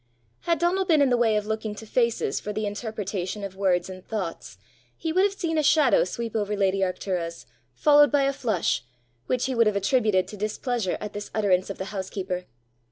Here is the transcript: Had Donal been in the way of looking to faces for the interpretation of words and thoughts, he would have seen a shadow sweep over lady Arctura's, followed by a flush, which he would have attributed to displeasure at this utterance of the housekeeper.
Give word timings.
Had 0.39 0.57
Donal 0.57 0.83
been 0.85 0.99
in 0.99 1.11
the 1.11 1.15
way 1.15 1.35
of 1.35 1.45
looking 1.45 1.75
to 1.75 1.85
faces 1.85 2.39
for 2.39 2.51
the 2.51 2.65
interpretation 2.65 3.43
of 3.43 3.55
words 3.55 3.87
and 3.87 4.03
thoughts, 4.03 4.57
he 4.97 5.13
would 5.13 5.21
have 5.23 5.33
seen 5.35 5.59
a 5.59 5.61
shadow 5.61 6.05
sweep 6.05 6.35
over 6.35 6.55
lady 6.57 6.79
Arctura's, 6.79 7.45
followed 7.75 8.11
by 8.11 8.23
a 8.23 8.33
flush, 8.33 8.83
which 9.27 9.45
he 9.45 9.53
would 9.53 9.67
have 9.67 9.75
attributed 9.75 10.27
to 10.27 10.37
displeasure 10.37 10.97
at 10.99 11.13
this 11.13 11.29
utterance 11.35 11.69
of 11.69 11.77
the 11.77 11.85
housekeeper. 11.93 12.45